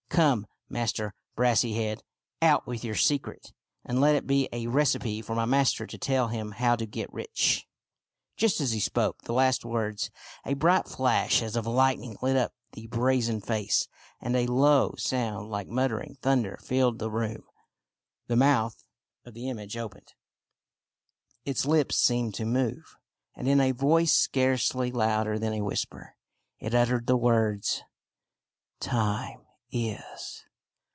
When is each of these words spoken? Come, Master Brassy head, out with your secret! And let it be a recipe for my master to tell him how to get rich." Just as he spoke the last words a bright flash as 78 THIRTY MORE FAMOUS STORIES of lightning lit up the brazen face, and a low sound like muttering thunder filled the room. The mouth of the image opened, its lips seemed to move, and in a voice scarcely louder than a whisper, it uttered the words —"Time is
Come, 0.11 0.45
Master 0.67 1.13
Brassy 1.37 1.75
head, 1.75 2.03
out 2.41 2.67
with 2.67 2.83
your 2.83 2.95
secret! 2.95 3.53
And 3.85 4.01
let 4.01 4.13
it 4.13 4.27
be 4.27 4.49
a 4.51 4.67
recipe 4.67 5.21
for 5.21 5.35
my 5.35 5.45
master 5.45 5.87
to 5.87 5.97
tell 5.97 6.27
him 6.27 6.51
how 6.51 6.75
to 6.75 6.85
get 6.85 7.11
rich." 7.13 7.65
Just 8.35 8.59
as 8.59 8.73
he 8.73 8.81
spoke 8.81 9.21
the 9.21 9.31
last 9.31 9.63
words 9.63 10.11
a 10.45 10.53
bright 10.53 10.85
flash 10.89 11.41
as 11.41 11.53
78 11.53 11.53
THIRTY 11.53 11.53
MORE 11.53 11.53
FAMOUS 11.53 11.53
STORIES 11.53 11.55
of 11.55 11.75
lightning 11.77 12.17
lit 12.21 12.35
up 12.43 12.53
the 12.73 12.87
brazen 12.87 13.39
face, 13.41 13.87
and 14.19 14.35
a 14.35 14.47
low 14.47 14.93
sound 14.97 15.49
like 15.49 15.69
muttering 15.69 16.17
thunder 16.21 16.57
filled 16.61 16.99
the 16.99 17.09
room. 17.09 17.45
The 18.27 18.35
mouth 18.35 18.83
of 19.23 19.33
the 19.33 19.47
image 19.49 19.77
opened, 19.77 20.11
its 21.45 21.65
lips 21.65 21.95
seemed 21.95 22.33
to 22.35 22.43
move, 22.45 22.97
and 23.33 23.47
in 23.47 23.61
a 23.61 23.71
voice 23.71 24.11
scarcely 24.13 24.91
louder 24.91 25.39
than 25.39 25.53
a 25.53 25.61
whisper, 25.63 26.17
it 26.59 26.75
uttered 26.75 27.07
the 27.07 27.15
words 27.17 27.83
—"Time 28.81 29.45
is 29.73 30.43